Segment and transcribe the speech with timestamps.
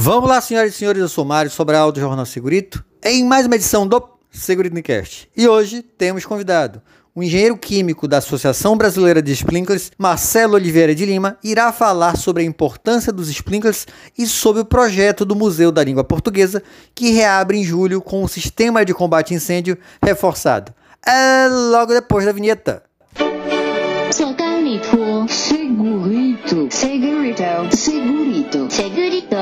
[0.00, 3.56] Vamos lá, senhoras e senhores, eu sou Mário Sobral do Jornal Segurito, em mais uma
[3.56, 5.28] edição do Seguriticast.
[5.36, 6.80] E hoje temos convidado
[7.12, 12.44] o engenheiro químico da Associação Brasileira de Sprinklers, Marcelo Oliveira de Lima, irá falar sobre
[12.44, 16.62] a importância dos sprinklers e sobre o projeto do Museu da Língua Portuguesa,
[16.94, 20.72] que reabre em julho com o sistema de combate a incêndio reforçado.
[21.04, 22.84] É logo depois da vinheta.
[24.12, 29.36] Segurito, segurito, segurito, segurito, segurito,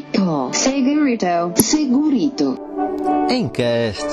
[0.00, 2.58] segurito, segurito, segurito.
[3.30, 4.06] Encast.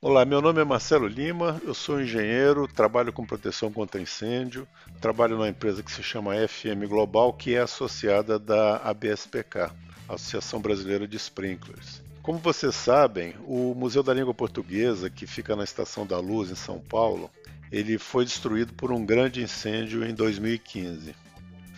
[0.00, 4.66] Olá, meu nome é Marcelo Lima, eu sou engenheiro, trabalho com proteção contra incêndio,
[5.00, 9.70] trabalho numa empresa que se chama FM Global, que é associada da ABSPK,
[10.08, 12.02] Associação Brasileira de Sprinklers.
[12.22, 16.56] Como vocês sabem, o Museu da Língua Portuguesa, que fica na Estação da Luz, em
[16.56, 17.30] São Paulo,
[17.70, 21.25] ele foi destruído por um grande incêndio em 2015.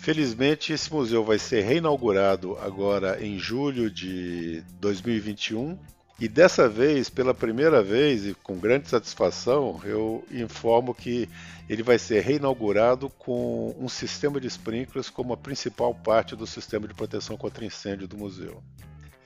[0.08, 5.78] Felizmente, esse museu vai ser reinaugurado agora em julho de 2021.
[6.18, 11.28] E dessa vez, pela primeira vez e com grande satisfação, eu informo que
[11.68, 16.88] ele vai ser reinaugurado com um sistema de sprinklers como a principal parte do sistema
[16.88, 18.62] de proteção contra incêndio do museu.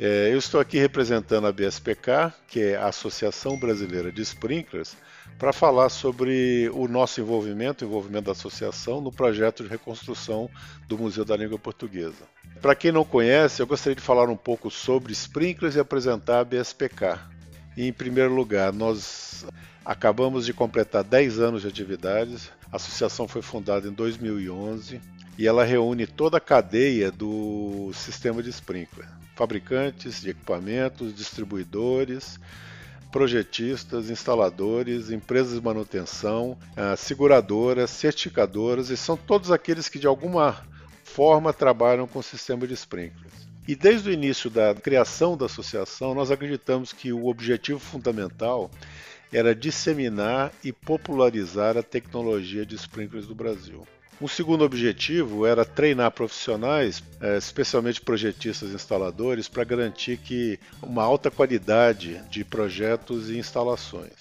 [0.05, 4.97] É, eu estou aqui representando a BSPK, que é a Associação Brasileira de Sprinklers,
[5.39, 10.51] para falar sobre o nosso envolvimento, o envolvimento da associação no projeto de reconstrução
[10.89, 12.25] do Museu da Língua Portuguesa.
[12.61, 16.45] Para quem não conhece, eu gostaria de falar um pouco sobre sprinklers e apresentar a
[16.45, 17.21] BSPK.
[17.77, 19.47] Em primeiro lugar, nós
[19.85, 22.51] acabamos de completar 10 anos de atividades.
[22.73, 24.99] A associação foi fundada em 2011
[25.37, 29.07] e ela reúne toda a cadeia do sistema de sprinkler:
[29.37, 32.41] fabricantes de equipamentos, distribuidores,
[33.13, 40.67] projetistas, instaladores, empresas de manutenção, ah, seguradoras, certificadoras e são todos aqueles que de alguma
[41.05, 43.35] forma trabalham com o sistema de sprinklers.
[43.69, 48.71] E desde o início da criação da associação, nós acreditamos que o objetivo fundamental
[49.33, 53.87] era disseminar e popularizar a tecnologia de sprinklers do Brasil.
[54.21, 61.03] O segundo objetivo era treinar profissionais, é, especialmente projetistas e instaladores, para garantir que uma
[61.03, 64.13] alta qualidade de projetos e instalações.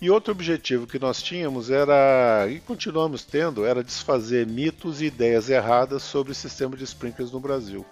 [0.00, 5.50] E outro objetivo que nós tínhamos era, e continuamos tendo, era desfazer mitos e ideias
[5.50, 7.84] erradas sobre o sistema de sprinklers no Brasil.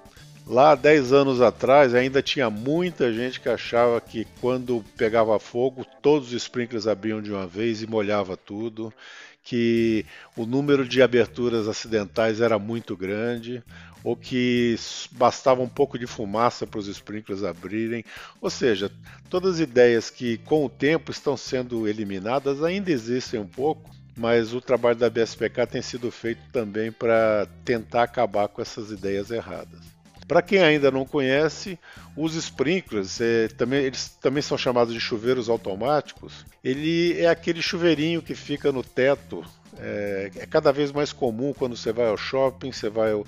[0.49, 6.29] Lá, 10 anos atrás, ainda tinha muita gente que achava que quando pegava fogo, todos
[6.29, 8.95] os sprinklers abriam de uma vez e molhava tudo,
[9.43, 13.61] que o número de aberturas acidentais era muito grande,
[14.05, 14.77] ou que
[15.11, 18.05] bastava um pouco de fumaça para os sprinklers abrirem.
[18.41, 18.89] Ou seja,
[19.29, 24.55] todas as ideias que com o tempo estão sendo eliminadas ainda existem um pouco, mas
[24.55, 29.96] o trabalho da BSPK tem sido feito também para tentar acabar com essas ideias erradas.
[30.27, 31.79] Para quem ainda não conhece,
[32.17, 36.45] os sprinklers, é, também, eles também são chamados de chuveiros automáticos.
[36.65, 39.45] Ele é aquele chuveirinho que fica no teto.
[39.79, 43.25] É, é cada vez mais comum quando você vai ao shopping, você vai ao,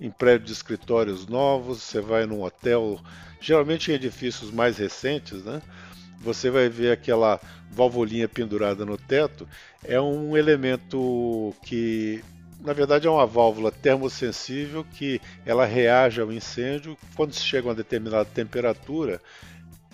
[0.00, 3.00] em prédios de escritórios novos, você vai num hotel,
[3.40, 5.62] geralmente em edifícios mais recentes, né?
[6.20, 7.40] Você vai ver aquela
[7.70, 9.48] valvolinha pendurada no teto.
[9.82, 12.22] É um elemento que
[12.62, 16.96] na verdade é uma válvula termosensível que ela reage ao incêndio.
[17.16, 19.20] Quando chega a uma determinada temperatura,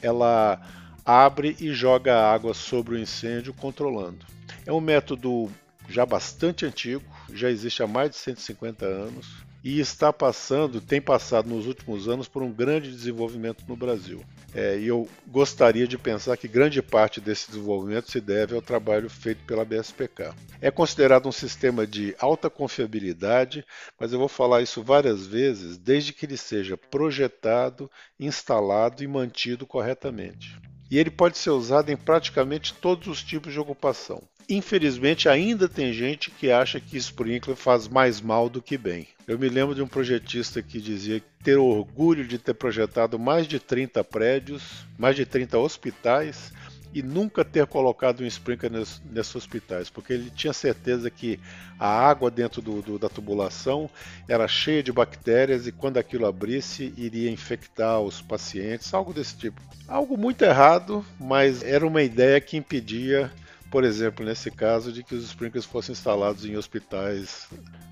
[0.03, 0.61] ela
[1.05, 4.27] abre e joga água sobre o incêndio, controlando.
[4.67, 5.51] É um método
[5.89, 11.49] já bastante antigo, já existe há mais de 150 anos e está passando, tem passado
[11.49, 14.25] nos últimos anos por um grande desenvolvimento no Brasil.
[14.55, 19.11] É, e eu gostaria de pensar que grande parte desse desenvolvimento se deve ao trabalho
[19.11, 20.33] feito pela BSPK.
[20.61, 23.65] É considerado um sistema de alta confiabilidade,
[23.99, 29.67] mas eu vou falar isso várias vezes, desde que ele seja projetado, instalado e mantido
[29.67, 30.57] corretamente.
[30.91, 34.23] E ele pode ser usado em praticamente todos os tipos de ocupação.
[34.51, 39.07] Infelizmente, ainda tem gente que acha que sprinkler faz mais mal do que bem.
[39.27, 43.59] Eu me lembro de um projetista que dizia ter orgulho de ter projetado mais de
[43.59, 46.51] 30 prédios, mais de 30 hospitais
[46.95, 51.39] e nunca ter colocado um sprinkler nesses hospitais, porque ele tinha certeza que
[51.79, 53.91] a água dentro do, do, da tubulação
[54.27, 59.61] era cheia de bactérias e quando aquilo abrisse iria infectar os pacientes, algo desse tipo.
[59.87, 63.31] Algo muito errado, mas era uma ideia que impedia
[63.71, 67.49] por exemplo, nesse caso, de que os sprinklers fossem instalados em hospitais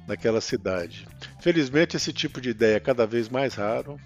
[0.06, 1.06] naquela cidade.
[1.40, 3.98] Felizmente, esse tipo de ideia é cada vez mais raro.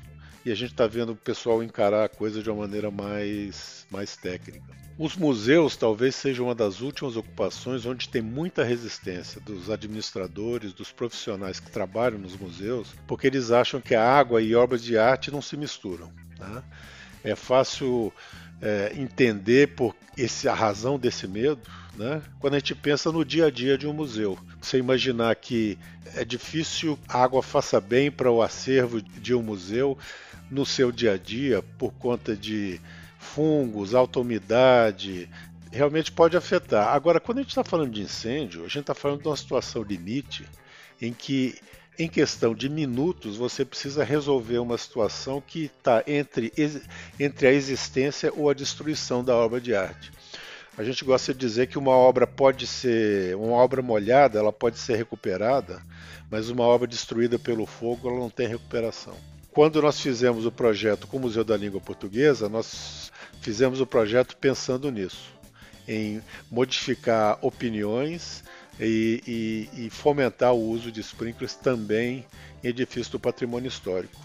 [0.45, 4.17] e a gente está vendo o pessoal encarar a coisa de uma maneira mais, mais
[4.17, 4.75] técnica.
[4.99, 10.93] Os museus talvez sejam uma das últimas ocupações onde tem muita resistência dos administradores, dos
[10.93, 15.31] profissionais que trabalham nos museus, porque eles acham que a água e obras de arte
[15.31, 16.11] não se misturam.
[16.39, 16.63] Né?
[17.23, 18.13] É fácil
[18.61, 21.61] é, entender por esse, a razão desse medo,
[21.97, 22.23] né?
[22.39, 25.79] Quando a gente pensa no dia a dia de um museu, você imaginar que
[26.15, 29.99] é difícil a água faça bem para o acervo de um museu
[30.51, 32.81] no seu dia a dia por conta de
[33.19, 35.29] fungos, alta umidade,
[35.71, 36.89] realmente pode afetar.
[36.89, 39.83] Agora, quando a gente está falando de incêndio, a gente está falando de uma situação
[39.83, 40.45] limite
[41.01, 41.55] em que,
[42.01, 46.51] em questão de minutos, você precisa resolver uma situação que está entre,
[47.19, 50.11] entre a existência ou a destruição da obra de arte.
[50.79, 54.79] A gente gosta de dizer que uma obra pode ser, uma obra molhada, ela pode
[54.79, 55.83] ser recuperada,
[56.31, 59.15] mas uma obra destruída pelo fogo, ela não tem recuperação.
[59.53, 63.13] Quando nós fizemos o projeto com o Museu da Língua Portuguesa, nós
[63.43, 65.35] fizemos o projeto pensando nisso,
[65.87, 68.43] em modificar opiniões
[68.79, 72.25] e, e, e fomentar o uso de sprinklers também
[72.63, 74.21] em edifícios do patrimônio histórico.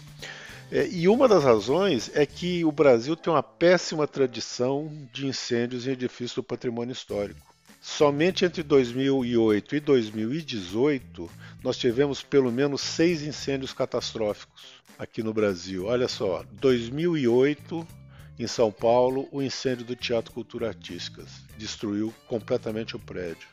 [0.70, 5.86] É, e uma das razões é que o Brasil tem uma péssima tradição de incêndios
[5.86, 7.54] em edifícios do patrimônio histórico.
[7.80, 11.30] Somente entre 2008 e 2018
[11.62, 15.86] nós tivemos pelo menos seis incêndios catastróficos aqui no Brasil.
[15.86, 17.86] Olha só, 2008
[18.38, 23.48] em São Paulo, o incêndio do Teatro Cultura Artísticas destruiu completamente o prédio.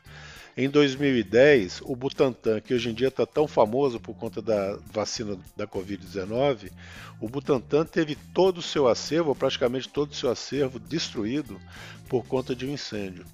[0.55, 5.35] Em 2010, o Butantan, que hoje em dia está tão famoso por conta da vacina
[5.57, 6.71] da Covid-19,
[7.19, 11.59] o Butantan teve todo o seu acervo, praticamente todo o seu acervo, destruído
[12.07, 13.25] por conta de um incêndio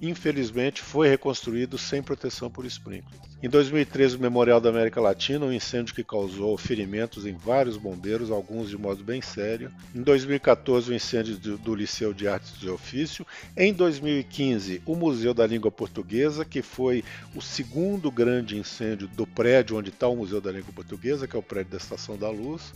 [0.00, 3.20] infelizmente foi reconstruído sem proteção por sprinkler.
[3.42, 8.30] Em 2013, o Memorial da América Latina, um incêndio que causou ferimentos em vários bombeiros,
[8.30, 9.72] alguns de modo bem sério.
[9.94, 13.26] Em 2014, o incêndio do, Liceu de Artes de Ofício.
[13.56, 17.02] Em 2015, o Museu da Língua Portuguesa, que foi
[17.34, 21.38] o segundo grande incêndio do prédio onde está o Museu da Língua Portuguesa, que é
[21.38, 22.74] o prédio da Estação da Luz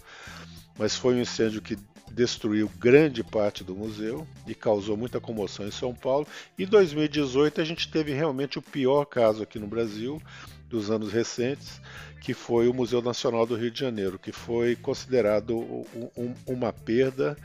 [0.79, 1.76] mas foi um incêndio que
[2.11, 6.26] destruiu grande parte do museu e causou muita comoção em São Paulo.
[6.59, 10.23] Em 2018 a gente teve realmente o pior caso aqui no Brasil
[10.69, 11.81] dos anos recentes,
[12.21, 17.37] que foi o Museu Nacional do Rio de Janeiro, que foi considerado um, uma perda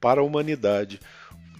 [0.00, 1.00] para a humanidade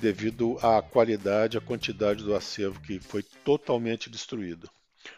[0.00, 4.70] devido à qualidade, à quantidade do acervo que foi totalmente destruído.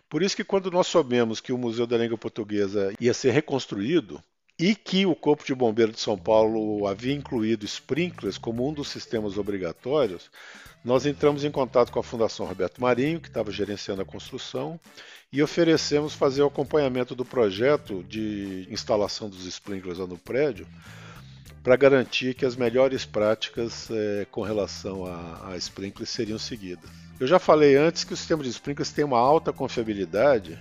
[0.09, 4.23] Por isso que quando nós soubemos que o Museu da Língua Portuguesa ia ser reconstruído,
[4.61, 8.89] e que o Corpo de Bombeiro de São Paulo havia incluído sprinklers como um dos
[8.89, 10.31] sistemas obrigatórios,
[10.85, 14.79] nós entramos em contato com a Fundação Roberto Marinho, que estava gerenciando a construção,
[15.33, 20.67] e oferecemos fazer o acompanhamento do projeto de instalação dos sprinklers no prédio,
[21.63, 26.91] para garantir que as melhores práticas é, com relação a, a sprinklers seriam seguidas.
[27.19, 30.59] Eu já falei antes que o sistema de sprinklers tem uma alta confiabilidade?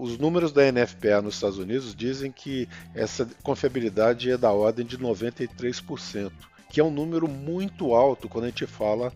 [0.00, 4.98] Os números da NFPA nos Estados Unidos dizem que essa confiabilidade é da ordem de
[4.98, 6.30] 93%,
[6.70, 9.12] que é um número muito alto quando a gente fala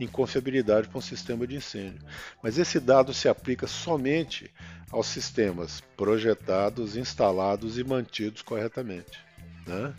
[0.00, 2.00] em confiabilidade para um sistema de incêndio.
[2.42, 4.50] Mas esse dado se aplica somente
[4.90, 9.20] aos sistemas projetados, instalados e mantidos corretamente.
[9.66, 9.94] Né?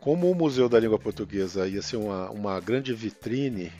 [0.00, 3.72] Como o Museu da Língua Portuguesa ia ser uma, uma grande vitrine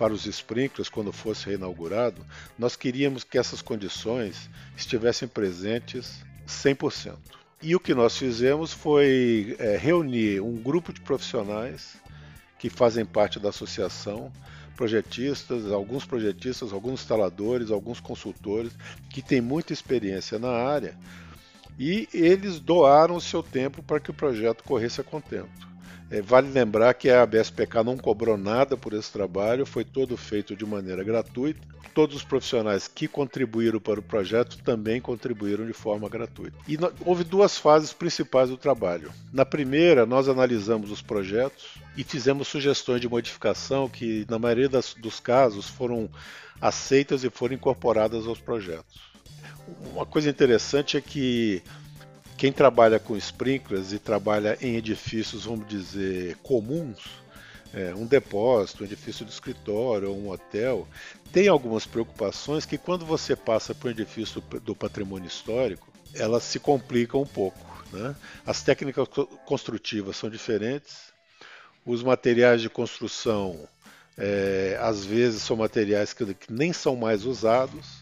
[0.00, 2.24] para os sprinklers quando fosse reinaugurado,
[2.58, 7.18] nós queríamos que essas condições estivessem presentes 100%.
[7.60, 11.98] E o que nós fizemos foi é, reunir um grupo de profissionais
[12.58, 14.32] que fazem parte da associação,
[14.74, 18.72] projetistas, alguns projetistas, alguns instaladores, alguns consultores
[19.10, 20.96] que têm muita experiência na área
[21.78, 25.69] e eles doaram o seu tempo para que o projeto corresse a contento.
[26.10, 30.56] É, vale lembrar que a ABSPK não cobrou nada por esse trabalho, foi todo feito
[30.56, 31.60] de maneira gratuita.
[31.94, 36.56] Todos os profissionais que contribuíram para o projeto também contribuíram de forma gratuita.
[36.66, 39.12] E no, houve duas fases principais do trabalho.
[39.32, 44.94] Na primeira, nós analisamos os projetos e fizemos sugestões de modificação que, na maioria das,
[44.94, 46.08] dos casos, foram
[46.60, 49.10] aceitas e foram incorporadas aos projetos.
[49.92, 51.62] Uma coisa interessante é que
[52.40, 56.98] quem trabalha com sprinklers e trabalha em edifícios, vamos dizer, comuns,
[57.74, 60.88] é, um depósito, um edifício de escritório um hotel,
[61.30, 66.58] tem algumas preocupações que quando você passa por um edifício do patrimônio histórico, elas se
[66.58, 67.84] complicam um pouco.
[67.92, 68.16] Né?
[68.46, 69.06] As técnicas
[69.44, 71.12] construtivas são diferentes,
[71.84, 73.68] os materiais de construção
[74.16, 77.99] é, às vezes são materiais que, que nem são mais usados,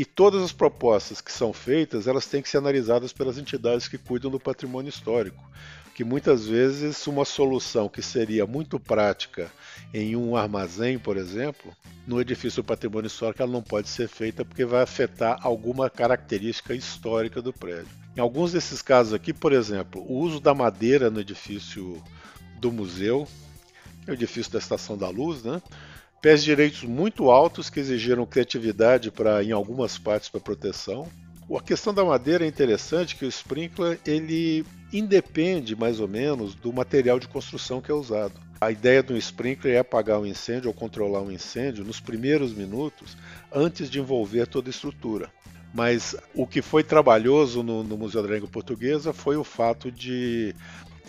[0.00, 3.98] E todas as propostas que são feitas, elas têm que ser analisadas pelas entidades que
[3.98, 5.46] cuidam do patrimônio histórico,
[5.94, 9.52] que muitas vezes uma solução que seria muito prática
[9.92, 11.76] em um armazém, por exemplo,
[12.06, 16.74] no edifício do patrimônio histórico ela não pode ser feita porque vai afetar alguma característica
[16.74, 17.90] histórica do prédio.
[18.16, 22.02] Em alguns desses casos aqui, por exemplo, o uso da madeira no edifício
[22.58, 23.28] do museu,
[24.08, 25.60] o edifício da Estação da Luz, né?
[26.20, 31.08] Pés direitos muito altos que exigiram criatividade para em algumas partes para proteção.
[31.56, 36.72] A questão da madeira é interessante que o sprinkler ele independe mais ou menos do
[36.72, 38.34] material de construção que é usado.
[38.60, 43.16] A ideia do sprinkler é apagar um incêndio ou controlar um incêndio nos primeiros minutos
[43.50, 45.30] antes de envolver toda a estrutura.
[45.72, 50.54] Mas o que foi trabalhoso no, no Museu da Língua Portuguesa foi o fato de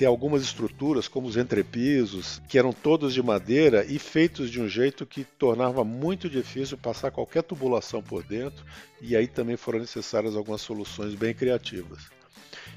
[0.02, 4.68] ter algumas estruturas, como os entrepisos, que eram todos de madeira e feitos de um
[4.68, 8.66] jeito que tornava muito difícil passar qualquer tubulação por dentro,
[9.00, 12.10] e aí também foram necessárias algumas soluções bem criativas.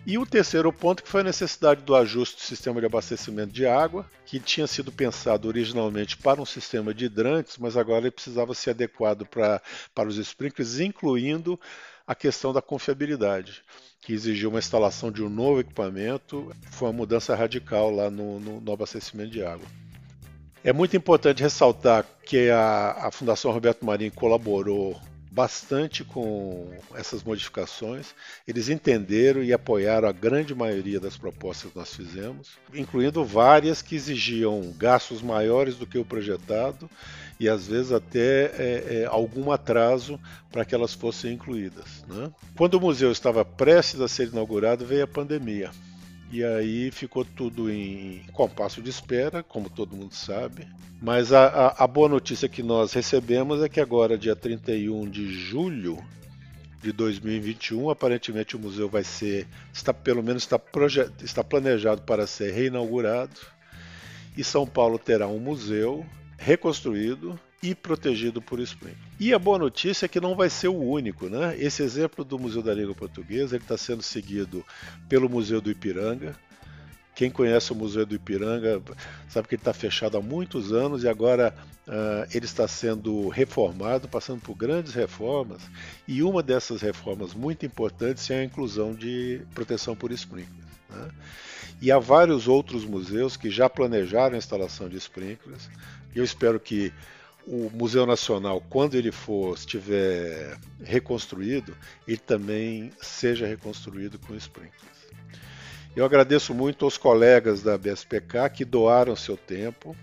[0.06, 3.66] E o terceiro ponto que foi a necessidade do ajuste do sistema de abastecimento de
[3.66, 8.54] água, que tinha sido pensado originalmente para um sistema de hidrantes, mas agora ele precisava
[8.54, 9.62] ser adequado para,
[9.94, 11.58] para os sprinklers, incluindo
[12.06, 13.62] a questão da confiabilidade,
[14.04, 18.60] que exigiu uma instalação de um novo equipamento, foi uma mudança radical lá no, no,
[18.60, 19.66] no abastecimento de água.
[20.62, 25.00] É muito importante ressaltar que a, a Fundação Roberto Marinho colaborou
[25.34, 28.14] bastante com essas modificações.
[28.46, 33.96] Eles entenderam e apoiaram a grande maioria das propostas que nós fizemos, incluindo várias que
[33.96, 36.88] exigiam gastos maiores do que o projetado
[37.40, 40.20] e às vezes até é, é, algum atraso
[40.52, 42.04] para que elas fossem incluídas.
[42.06, 42.30] Né?
[42.56, 45.72] Quando o museu estava prestes a ser inaugurado, veio a pandemia.
[46.34, 50.66] E aí ficou tudo em compasso de espera, como todo mundo sabe.
[51.00, 55.32] Mas a, a, a, boa notícia que nós recebemos é que agora, dia 31 de
[55.32, 56.04] julho
[56.82, 60.60] de 2021, aparentemente o museu vai ser, está pelo menos está,
[61.22, 63.38] está planejado para ser reinaugurado.
[64.36, 66.04] E São Paulo terá um museu
[66.36, 68.94] reconstruído e protegido por Spring.
[69.18, 71.56] E a boa notícia é que não vai ser o único, né?
[71.58, 74.62] Esse exemplo do Museu da Língua Portuguesa está sendo seguido
[75.08, 76.36] pelo Museu do Ipiranga.
[77.14, 78.82] Quem conhece o Museu do Ipiranga
[79.30, 81.54] sabe que ele está fechado há muitos anos e agora
[81.88, 85.62] uh, ele está sendo reformado, passando por grandes reformas.
[86.06, 90.66] E uma dessas reformas muito importantes é a inclusão de proteção por sprinklers.
[90.90, 91.08] Né?
[91.80, 95.70] E há vários outros museus que já planejaram a instalação de sprinklers.
[96.14, 96.92] Eu espero que
[97.46, 104.94] o Museu Nacional, quando ele for estiver reconstruído, ele também seja reconstruído com sprinklers.
[105.94, 109.94] Eu agradeço muito aos colegas da BSPK que doaram seu tempo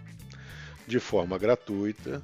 [0.88, 2.22] de forma gratuita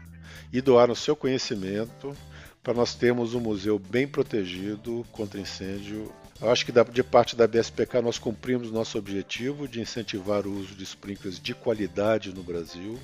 [0.54, 2.16] e doaram seu conhecimento
[2.64, 6.12] para nós termos um museu bem protegido contra incêndio.
[6.40, 10.76] Eu acho que de parte da BSPK nós cumprimos nosso objetivo de incentivar o uso
[10.76, 13.00] de sprinklers de qualidade no Brasil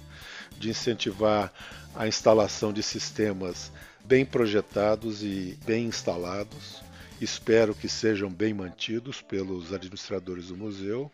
[0.58, 1.52] de incentivar
[1.96, 3.72] a instalação de sistemas
[4.04, 6.82] bem projetados e bem instalados.
[7.22, 11.10] Espero que sejam bem mantidos pelos administradores do museu.